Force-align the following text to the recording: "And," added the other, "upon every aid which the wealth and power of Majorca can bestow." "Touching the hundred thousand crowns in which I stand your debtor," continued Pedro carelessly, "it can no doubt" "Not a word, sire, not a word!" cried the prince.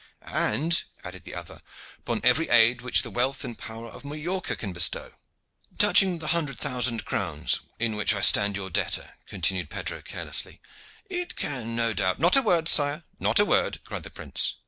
"And," 0.23 0.83
added 1.03 1.25
the 1.25 1.35
other, 1.35 1.61
"upon 1.99 2.21
every 2.23 2.49
aid 2.49 2.81
which 2.81 3.03
the 3.03 3.11
wealth 3.11 3.43
and 3.43 3.55
power 3.55 3.87
of 3.87 4.03
Majorca 4.03 4.55
can 4.55 4.73
bestow." 4.73 5.13
"Touching 5.77 6.17
the 6.17 6.29
hundred 6.29 6.57
thousand 6.57 7.05
crowns 7.05 7.59
in 7.77 7.95
which 7.95 8.15
I 8.15 8.21
stand 8.21 8.55
your 8.55 8.71
debtor," 8.71 9.13
continued 9.27 9.69
Pedro 9.69 10.01
carelessly, 10.01 10.59
"it 11.07 11.35
can 11.35 11.75
no 11.75 11.93
doubt" 11.93 12.17
"Not 12.19 12.35
a 12.35 12.41
word, 12.41 12.67
sire, 12.67 13.03
not 13.19 13.37
a 13.39 13.45
word!" 13.45 13.79
cried 13.85 14.01
the 14.01 14.09
prince. 14.09 14.55